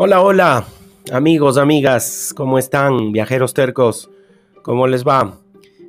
[0.00, 0.64] Hola, hola,
[1.10, 3.10] amigos, amigas, ¿cómo están?
[3.10, 4.08] Viajeros tercos,
[4.62, 5.40] ¿cómo les va?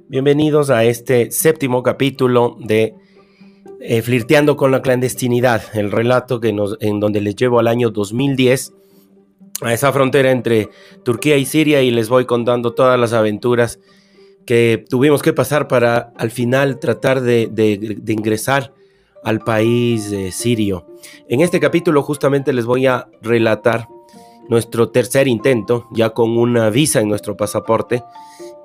[0.07, 2.95] Bienvenidos a este séptimo capítulo de
[3.79, 7.91] eh, Flirteando con la clandestinidad, el relato que nos, en donde les llevo al año
[7.91, 8.73] 2010,
[9.61, 10.69] a esa frontera entre
[11.05, 13.79] Turquía y Siria y les voy contando todas las aventuras
[14.47, 17.47] que tuvimos que pasar para al final tratar de,
[18.07, 18.73] ingresar
[19.23, 20.87] al país eh, sirio.
[21.27, 23.87] En este capítulo justamente les voy a relatar
[24.49, 28.03] nuestro tercer intento, ya con una visa en nuestro pasaporte,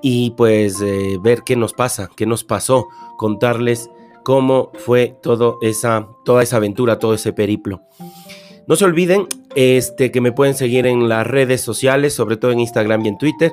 [0.02, 3.90] y pues eh, ver qué nos pasa, qué nos pasó, contarles
[4.24, 7.82] cómo fue todo esa, toda esa aventura, todo ese periplo.
[8.66, 12.60] No se olviden este, que me pueden seguir en las redes sociales, sobre todo en
[12.60, 13.52] Instagram y en Twitter,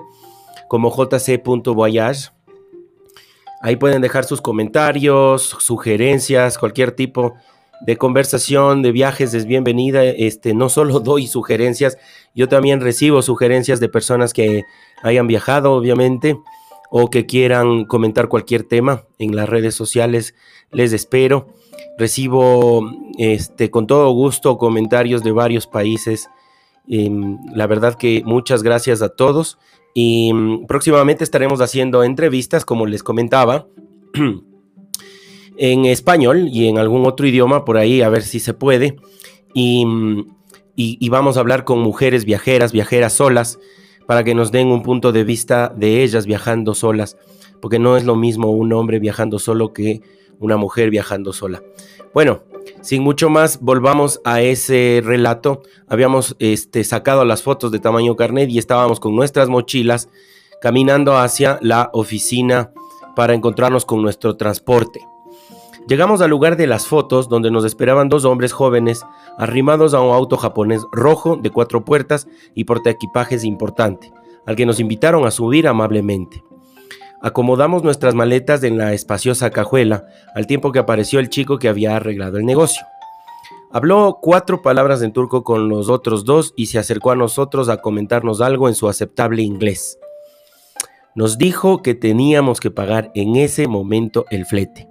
[0.69, 2.31] como jc.voyage.
[3.61, 7.41] Ahí pueden dejar sus comentarios, sugerencias, cualquier tipo de
[7.97, 10.03] conversación, de viajes es bienvenida.
[10.03, 11.97] Este, no solo doy sugerencias,
[12.35, 14.63] yo también recibo sugerencias de personas que
[15.03, 16.37] hayan viajado, obviamente,
[16.89, 20.35] o que quieran comentar cualquier tema en las redes sociales.
[20.71, 21.47] Les espero.
[21.97, 26.29] Recibo este, con todo gusto comentarios de varios países.
[26.87, 29.57] Em, la verdad que muchas gracias a todos.
[29.93, 33.67] Y mm, próximamente estaremos haciendo entrevistas, como les comentaba.
[35.61, 38.95] en español y en algún otro idioma por ahí, a ver si se puede.
[39.53, 39.85] Y,
[40.75, 43.59] y, vamos a hablar con mujeres viajeras, viajeras solas,
[44.07, 47.15] para que nos den un punto de vista de ellas viajando solas,
[47.61, 50.01] porque no es lo mismo un hombre viajando solo que
[50.39, 51.61] una mujer viajando sola.
[52.11, 52.41] Bueno,
[52.81, 55.61] sin mucho más, volvamos a ese relato.
[55.87, 60.09] Habíamos este, sacado las fotos de tamaño carnet y estábamos con nuestras mochilas
[60.59, 62.71] caminando hacia la oficina
[63.15, 65.01] para encontrarnos con nuestro transporte.
[65.87, 69.03] Llegamos al lugar de las fotos donde nos esperaban dos hombres jóvenes
[69.37, 74.13] arrimados a un auto japonés rojo de cuatro puertas y portaequipajes importante,
[74.45, 76.43] al que nos invitaron a subir amablemente.
[77.21, 80.05] Acomodamos nuestras maletas en la espaciosa cajuela
[80.35, 82.85] al tiempo que apareció el chico que había arreglado el negocio.
[83.71, 87.77] Habló cuatro palabras en turco con los otros dos y se acercó a nosotros a
[87.77, 89.97] comentarnos algo en su aceptable inglés.
[91.15, 94.90] Nos dijo que teníamos que pagar en ese momento el flete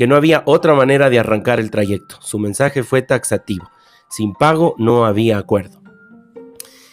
[0.00, 2.16] que no había otra manera de arrancar el trayecto.
[2.22, 3.68] Su mensaje fue taxativo.
[4.08, 5.82] Sin pago no había acuerdo.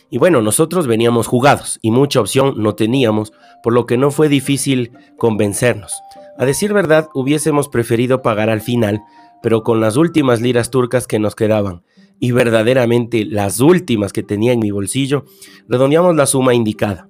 [0.10, 3.32] Y bueno, nosotros veníamos jugados y mucha opción no teníamos,
[3.64, 5.94] por lo que no fue difícil convencernos.
[6.38, 9.02] A decir verdad, hubiésemos preferido pagar al final,
[9.42, 11.84] pero con las últimas liras turcas que nos quedaban,
[12.20, 15.24] y verdaderamente las últimas que tenía en mi bolsillo,
[15.70, 17.08] redondeamos la suma indicada.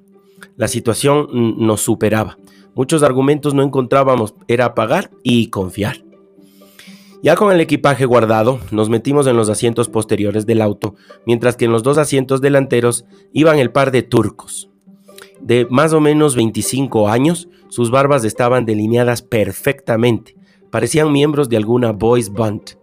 [0.56, 2.38] La situación nos superaba.
[2.76, 6.04] Muchos argumentos no encontrábamos, era pagar y confiar.
[7.24, 10.94] Ya con el equipaje guardado, nos metimos en los asientos posteriores del auto,
[11.26, 14.70] mientras que en los dos asientos delanteros iban el par de turcos.
[15.42, 20.36] De más o menos 25 años, sus barbas estaban delineadas perfectamente,
[20.70, 22.78] parecían miembros de alguna boys band.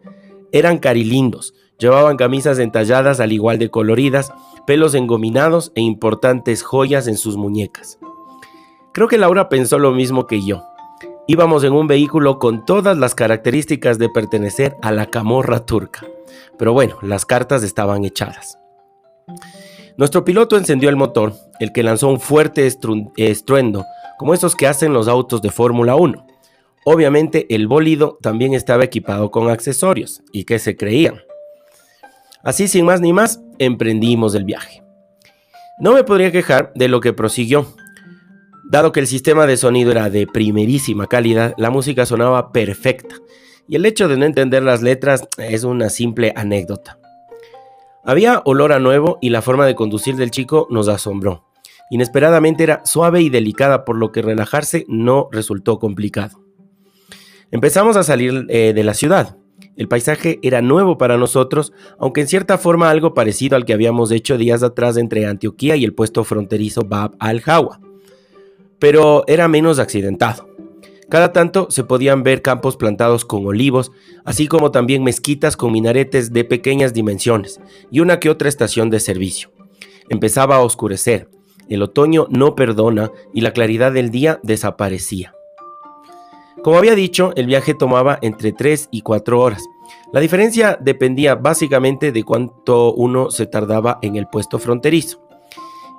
[0.50, 4.32] Eran carilindos, llevaban camisas entalladas al igual de coloridas,
[4.66, 7.98] pelos engominados e importantes joyas en sus muñecas.
[8.92, 10.62] Creo que Laura pensó lo mismo que yo.
[11.26, 16.06] Íbamos en un vehículo con todas las características de pertenecer a la camorra turca.
[16.58, 18.58] Pero bueno, las cartas estaban echadas.
[19.96, 23.84] Nuestro piloto encendió el motor, el que lanzó un fuerte estruendo,
[24.18, 26.26] como esos que hacen los autos de Fórmula 1.
[26.84, 31.22] Obviamente el bólido también estaba equipado con accesorios, y que se creían.
[32.44, 34.82] Así sin más ni más, emprendimos el viaje.
[35.78, 37.66] No me podría quejar de lo que prosiguió,
[38.66, 43.14] Dado que el sistema de sonido era de primerísima calidad, la música sonaba perfecta,
[43.68, 46.98] y el hecho de no entender las letras es una simple anécdota.
[48.04, 51.44] Había olor a nuevo y la forma de conducir del chico nos asombró.
[51.90, 56.42] Inesperadamente era suave y delicada, por lo que relajarse no resultó complicado.
[57.50, 59.36] Empezamos a salir eh, de la ciudad.
[59.76, 64.10] El paisaje era nuevo para nosotros, aunque en cierta forma algo parecido al que habíamos
[64.10, 67.80] hecho días atrás entre Antioquía y el puesto fronterizo Bab al-Hawa.
[68.78, 70.48] Pero era menos accidentado.
[71.08, 73.92] Cada tanto se podían ver campos plantados con olivos,
[74.24, 77.60] así como también mezquitas con minaretes de pequeñas dimensiones
[77.90, 79.50] y una que otra estación de servicio.
[80.08, 81.28] Empezaba a oscurecer,
[81.68, 85.34] el otoño no perdona y la claridad del día desaparecía.
[86.62, 89.64] Como había dicho, el viaje tomaba entre 3 y 4 horas.
[90.12, 95.20] La diferencia dependía básicamente de cuánto uno se tardaba en el puesto fronterizo.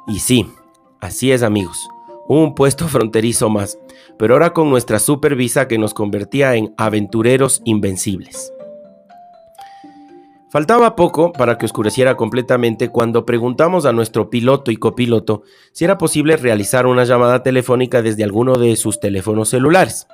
[0.07, 0.47] Y sí,
[1.01, 1.89] así es amigos,
[2.27, 3.77] un puesto fronterizo más,
[4.17, 8.51] pero ahora con nuestra supervisa que nos convertía en aventureros invencibles.
[10.55, 15.43] Faltaba poco para que oscureciera completamente cuando preguntamos a nuestro piloto y copiloto
[15.73, 20.07] si era posible realizar una llamada telefónica desde alguno de sus teléfonos celulares.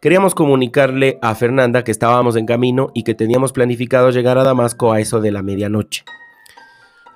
[0.00, 4.92] Queríamos comunicarle a Fernanda que estábamos en camino y que teníamos planificado llegar a Damasco
[4.92, 6.04] a eso de la medianoche.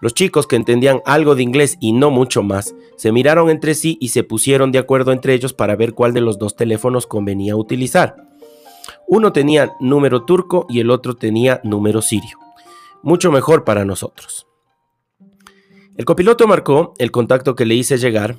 [0.01, 3.99] Los chicos que entendían algo de inglés y no mucho más, se miraron entre sí
[4.01, 7.55] y se pusieron de acuerdo entre ellos para ver cuál de los dos teléfonos convenía
[7.55, 8.17] utilizar.
[9.07, 12.37] Uno tenía número turco y el otro tenía número sirio.
[13.05, 14.49] Mucho mejor para nosotros.
[15.97, 18.39] El copiloto marcó el contacto que le hice llegar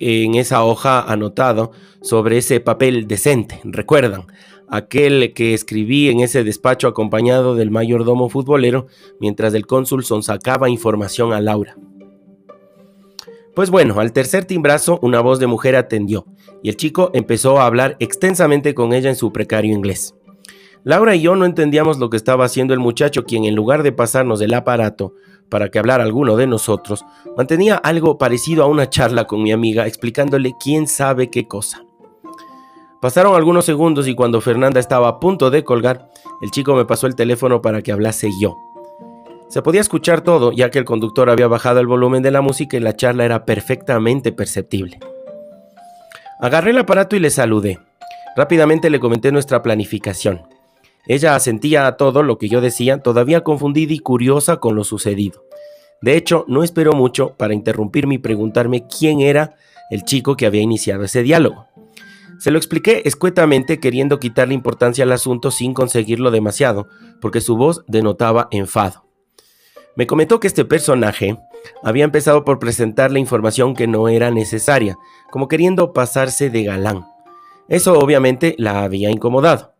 [0.00, 1.72] en esa hoja anotado
[2.02, 3.60] sobre ese papel decente.
[3.64, 4.26] Recuerdan,
[4.68, 8.86] aquel que escribí en ese despacho acompañado del mayordomo futbolero
[9.20, 11.76] mientras el cónsul sonsacaba información a Laura.
[13.54, 16.26] Pues bueno, al tercer timbrazo una voz de mujer atendió
[16.62, 20.14] y el chico empezó a hablar extensamente con ella en su precario inglés.
[20.84, 23.92] Laura y yo no entendíamos lo que estaba haciendo el muchacho, quien en lugar de
[23.92, 25.14] pasarnos el aparato
[25.48, 27.04] para que hablara alguno de nosotros,
[27.36, 31.84] mantenía algo parecido a una charla con mi amiga explicándole quién sabe qué cosa.
[33.00, 36.10] Pasaron algunos segundos y cuando Fernanda estaba a punto de colgar,
[36.42, 38.56] el chico me pasó el teléfono para que hablase yo.
[39.48, 42.76] Se podía escuchar todo, ya que el conductor había bajado el volumen de la música
[42.76, 44.98] y la charla era perfectamente perceptible.
[46.40, 47.78] Agarré el aparato y le saludé.
[48.36, 50.42] Rápidamente le comenté nuestra planificación.
[51.08, 55.42] Ella asentía a todo lo que yo decía, todavía confundida y curiosa con lo sucedido.
[56.02, 59.56] De hecho, no esperó mucho para interrumpirme y preguntarme quién era
[59.90, 61.66] el chico que había iniciado ese diálogo.
[62.38, 66.88] Se lo expliqué escuetamente queriendo quitarle importancia al asunto sin conseguirlo demasiado,
[67.20, 69.04] porque su voz denotaba enfado.
[69.96, 71.36] Me comentó que este personaje
[71.82, 74.96] había empezado por presentarle información que no era necesaria,
[75.32, 77.06] como queriendo pasarse de galán.
[77.68, 79.74] Eso obviamente la había incomodado.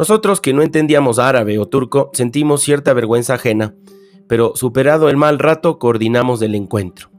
[0.00, 3.74] Nosotros que no entendíamos árabe o turco sentimos cierta vergüenza ajena,
[4.28, 7.10] pero superado el mal rato coordinamos el encuentro.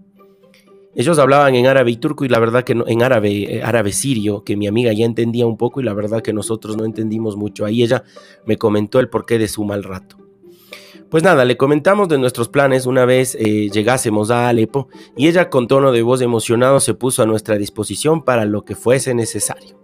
[0.95, 3.91] Ellos hablaban en árabe y turco y la verdad que no, en árabe, eh, árabe
[3.91, 7.37] sirio, que mi amiga ya entendía un poco y la verdad que nosotros no entendimos
[7.37, 7.65] mucho.
[7.65, 8.03] Ahí ella
[8.47, 10.17] me comentó el porqué de su mal rato.
[11.11, 15.51] Pues nada, le comentamos de nuestros planes una vez eh, llegásemos a Alepo y ella
[15.51, 19.79] con tono de voz emocionado se puso a nuestra disposición para lo que fuese necesario.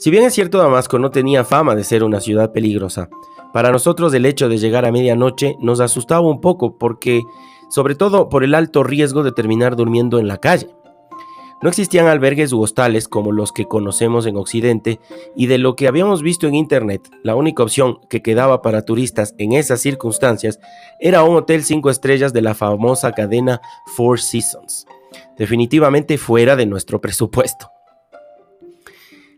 [0.00, 3.10] Si bien es cierto Damasco no tenía fama de ser una ciudad peligrosa,
[3.52, 7.22] para nosotros el hecho de llegar a medianoche nos asustaba un poco porque,
[7.68, 10.68] sobre todo por el alto riesgo de terminar durmiendo en la calle.
[11.60, 15.00] No existían albergues u hostales como los que conocemos en Occidente
[15.36, 19.34] y de lo que habíamos visto en Internet, la única opción que quedaba para turistas
[19.36, 20.60] en esas circunstancias
[20.98, 23.60] era un hotel cinco estrellas de la famosa cadena
[23.94, 24.86] Four Seasons,
[25.36, 27.70] definitivamente fuera de nuestro presupuesto.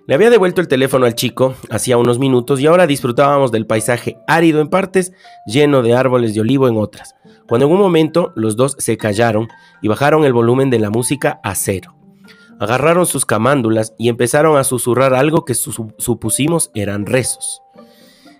[0.09, 4.19] Le había devuelto el teléfono al chico hacía unos minutos y ahora disfrutábamos del paisaje
[4.27, 5.13] árido en partes,
[5.47, 7.15] lleno de árboles de olivo en otras,
[7.47, 9.49] cuando en un momento los dos se callaron
[9.81, 11.95] y bajaron el volumen de la música a cero.
[12.59, 17.63] Agarraron sus camándulas y empezaron a susurrar algo que supusimos eran rezos.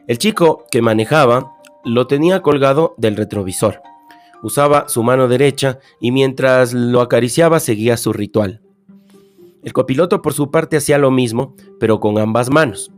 [0.09, 1.53] El chico que manejaba
[1.85, 3.83] lo tenía colgado del retrovisor.
[4.43, 8.62] Usaba su mano derecha y mientras lo acariciaba seguía su ritual.
[9.63, 12.91] El copiloto por su parte hacía lo mismo, pero con ambas manos.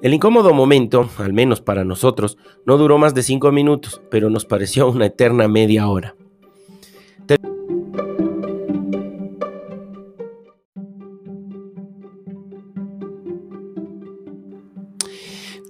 [0.00, 4.46] El incómodo momento, al menos para nosotros, no duró más de cinco minutos, pero nos
[4.46, 6.16] pareció una eterna media hora.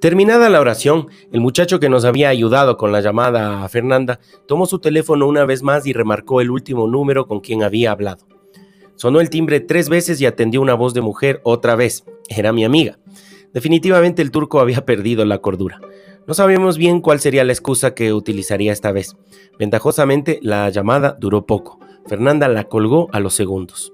[0.00, 4.67] Terminada la oración, el muchacho que nos había ayudado con la llamada a Fernanda tomó
[4.67, 8.32] su teléfono una vez más y remarcó el último número con quien había hablado.
[8.96, 12.04] Sonó el timbre tres veces y atendió una voz de mujer otra vez.
[12.28, 12.99] Era mi amiga.
[13.52, 15.80] Definitivamente el turco había perdido la cordura.
[16.26, 19.16] No sabíamos bien cuál sería la excusa que utilizaría esta vez.
[19.58, 21.80] Ventajosamente, la llamada duró poco.
[22.06, 23.92] Fernanda la colgó a los segundos.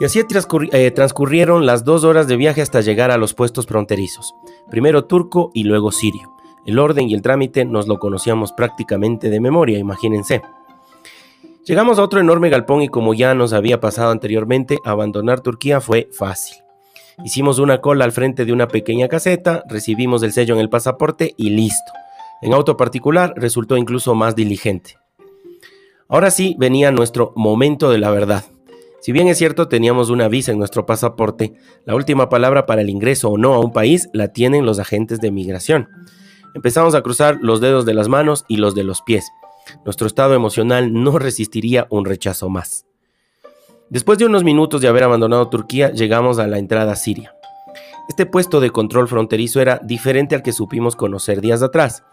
[0.00, 4.34] Y así eh, transcurrieron las dos horas de viaje hasta llegar a los puestos fronterizos,
[4.70, 6.32] primero turco y luego sirio.
[6.64, 10.40] El orden y el trámite nos lo conocíamos prácticamente de memoria, imagínense.
[11.70, 16.08] Llegamos a otro enorme galpón y como ya nos había pasado anteriormente, abandonar Turquía fue
[16.10, 16.56] fácil.
[17.24, 21.32] Hicimos una cola al frente de una pequeña caseta, recibimos el sello en el pasaporte
[21.36, 21.92] y listo.
[22.42, 24.98] En auto particular resultó incluso más diligente.
[26.08, 28.46] Ahora sí venía nuestro momento de la verdad.
[29.00, 32.90] Si bien es cierto teníamos una visa en nuestro pasaporte, la última palabra para el
[32.90, 35.88] ingreso o no a un país la tienen los agentes de migración.
[36.52, 39.30] Empezamos a cruzar los dedos de las manos y los de los pies.
[39.84, 42.86] Nuestro estado emocional no resistiría un rechazo más.
[43.88, 47.34] Después de unos minutos de haber abandonado Turquía, llegamos a la entrada siria.
[48.08, 52.04] Este puesto de control fronterizo era diferente al que supimos conocer días atrás.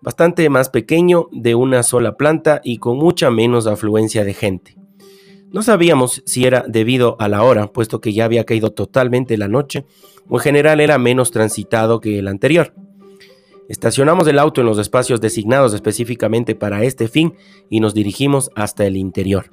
[0.00, 4.76] Bastante más pequeño, de una sola planta y con mucha menos afluencia de gente.
[5.50, 9.48] No sabíamos si era debido a la hora, puesto que ya había caído totalmente la
[9.48, 9.86] noche,
[10.28, 12.74] o en general era menos transitado que el anterior.
[13.68, 17.34] Estacionamos el auto en los espacios designados específicamente para este fin
[17.68, 19.50] y nos dirigimos hasta el interior.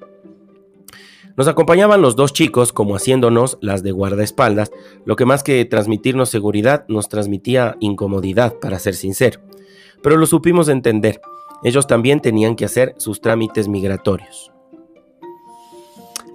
[1.35, 4.71] Nos acompañaban los dos chicos como haciéndonos las de guardaespaldas,
[5.03, 9.41] lo que más que transmitirnos seguridad nos transmitía incomodidad, para ser sincero.
[10.01, 11.19] Pero lo supimos entender,
[11.61, 14.53] ellos también tenían que hacer sus trámites migratorios.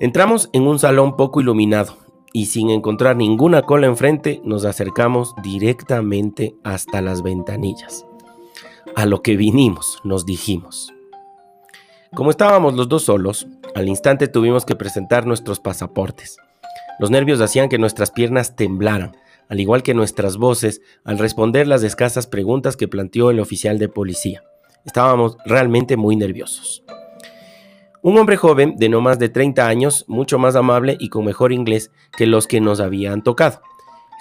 [0.01, 1.97] Entramos en un salón poco iluminado
[2.33, 8.07] y sin encontrar ninguna cola enfrente nos acercamos directamente hasta las ventanillas.
[8.97, 10.93] A lo que vinimos, nos dijimos.
[12.15, 16.39] Como estábamos los dos solos, al instante tuvimos que presentar nuestros pasaportes.
[16.99, 19.17] Los nervios hacían que nuestras piernas temblaran,
[19.49, 23.89] al igual que nuestras voces, al responder las escasas preguntas que planteó el oficial de
[23.89, 24.43] policía.
[24.85, 26.83] Estábamos realmente muy nerviosos.
[28.03, 31.53] Un hombre joven de no más de 30 años, mucho más amable y con mejor
[31.53, 33.61] inglés que los que nos habían tocado.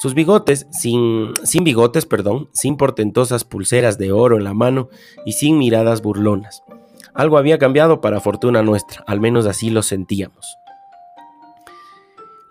[0.01, 4.89] Sus bigotes, sin, sin bigotes, perdón, sin portentosas pulseras de oro en la mano
[5.25, 6.61] y sin miradas burlonas.
[7.13, 10.57] Algo había cambiado para fortuna nuestra, al menos así lo sentíamos.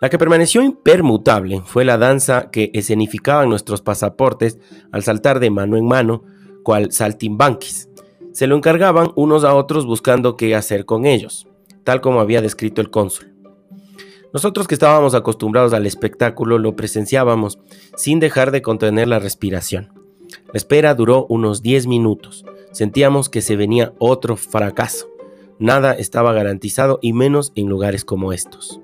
[0.01, 4.59] La que permaneció impermutable fue la danza que escenificaban nuestros pasaportes
[4.93, 6.23] al saltar de mano en mano,
[6.63, 7.89] cual saltimbanquis
[8.39, 11.49] se lo encargaban unos a otros buscando qué hacer con ellos,
[11.83, 13.35] tal como había descrito el cónsul.
[14.33, 17.59] Nosotros que estábamos acostumbrados al espectáculo lo presenciábamos
[17.97, 19.93] sin dejar de contener la respiración.
[20.53, 22.45] La espera duró unos 10 minutos.
[22.71, 25.09] Sentíamos que se venía otro fracaso.
[25.59, 28.81] Nada estaba garantizado y menos en lugares como estos.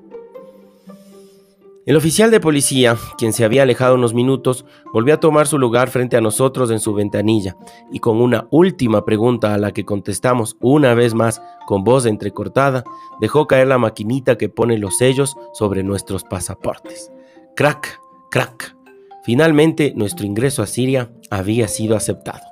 [1.86, 4.64] El oficial de policía, quien se había alejado unos minutos,
[4.94, 7.58] volvió a tomar su lugar frente a nosotros en su ventanilla
[7.92, 12.84] y con una última pregunta a la que contestamos una vez más con voz entrecortada,
[13.20, 17.12] dejó caer la maquinita que pone los sellos sobre nuestros pasaportes.
[17.54, 18.00] Crack,
[18.30, 18.74] crack.
[19.22, 22.46] Finalmente nuestro ingreso a Siria había sido aceptado.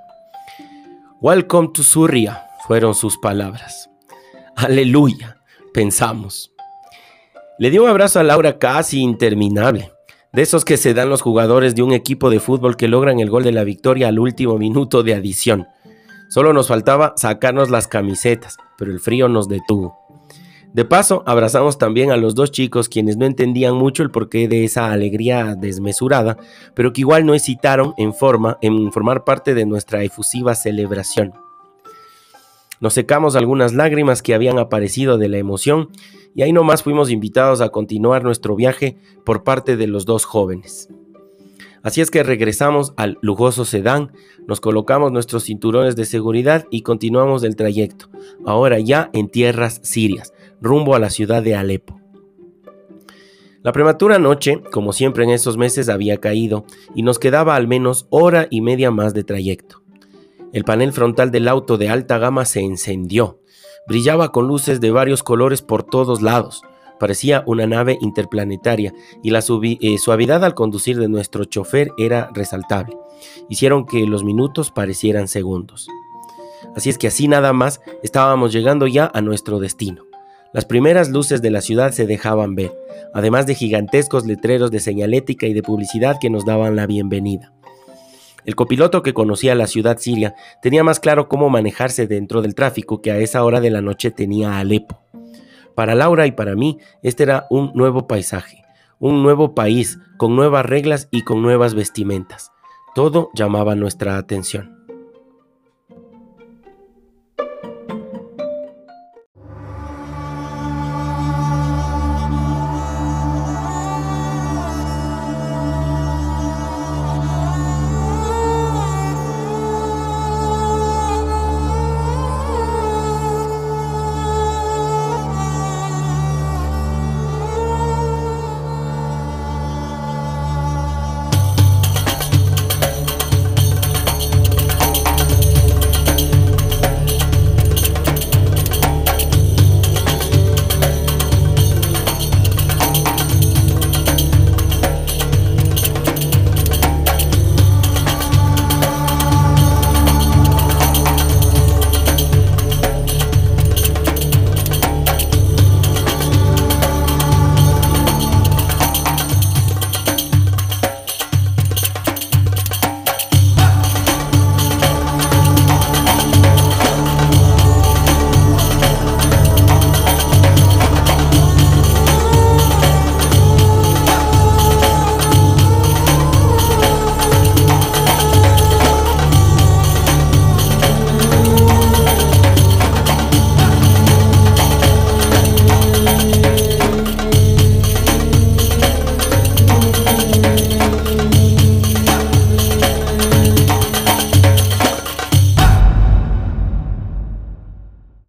[1.23, 3.89] Welcome to Suria, fueron sus palabras.
[4.57, 5.39] Aleluya,
[5.73, 6.53] pensamos.
[7.59, 9.93] Le dio un abrazo a Laura casi interminable,
[10.33, 13.29] de esos que se dan los jugadores de un equipo de fútbol que logran el
[13.29, 15.67] gol de la victoria al último minuto de adición.
[16.31, 19.99] Solo nos faltaba sacarnos las camisetas, pero el frío nos detuvo.
[20.73, 24.65] De paso, abrazamos también a los dos chicos quienes no entendían mucho el porqué de
[24.65, 26.39] esa alegría desmesurada,
[26.73, 31.35] pero que igual no hesitaron en, forma, en formar parte de nuestra efusiva celebración.
[32.81, 35.91] Nos secamos algunas lágrimas que habían aparecido de la emoción
[36.35, 40.89] y ahí nomás fuimos invitados a continuar nuestro viaje por parte de los dos jóvenes.
[41.83, 44.13] Así es que regresamos al lujoso sedán,
[44.47, 48.09] nos colocamos nuestros cinturones de seguridad y continuamos el trayecto,
[48.47, 52.01] ahora ya en tierras sirias, rumbo a la ciudad de Alepo.
[53.63, 58.07] La prematura noche, como siempre en esos meses, había caído y nos quedaba al menos
[58.11, 59.83] hora y media más de trayecto.
[60.53, 63.39] El panel frontal del auto de alta gama se encendió
[63.87, 66.63] Brillaba con luces de varios colores por todos lados.
[67.01, 72.97] Parecía una nave interplanetaria y la eh, suavidad al conducir de nuestro chofer era resaltable.
[73.49, 75.89] Hicieron que los minutos parecieran segundos.
[76.77, 80.05] Así es que así nada más estábamos llegando ya a nuestro destino.
[80.53, 82.73] Las primeras luces de la ciudad se dejaban ver,
[83.15, 87.53] además de gigantescos letreros de señalética y de publicidad que nos daban la bienvenida.
[88.45, 93.01] El copiloto que conocía la ciudad siria tenía más claro cómo manejarse dentro del tráfico
[93.01, 95.01] que a esa hora de la noche tenía Alepo.
[95.75, 98.65] Para Laura y para mí, este era un nuevo paisaje,
[98.99, 102.53] un nuevo país, con nuevas reglas y con nuevas vestimentas.
[102.95, 104.82] Todo llamaba nuestra atención.